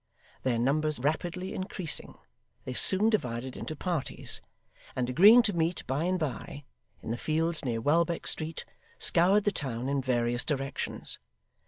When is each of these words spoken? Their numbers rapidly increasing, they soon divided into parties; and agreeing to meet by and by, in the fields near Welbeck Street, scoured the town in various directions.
Their 0.41 0.57
numbers 0.57 0.97
rapidly 0.99 1.53
increasing, 1.53 2.17
they 2.65 2.73
soon 2.73 3.11
divided 3.11 3.55
into 3.55 3.75
parties; 3.75 4.41
and 4.95 5.07
agreeing 5.07 5.43
to 5.43 5.53
meet 5.53 5.85
by 5.85 6.05
and 6.05 6.17
by, 6.17 6.63
in 7.03 7.11
the 7.11 7.17
fields 7.17 7.63
near 7.63 7.81
Welbeck 7.81 8.25
Street, 8.25 8.65
scoured 8.97 9.43
the 9.43 9.51
town 9.51 9.87
in 9.87 10.01
various 10.01 10.43
directions. 10.43 11.19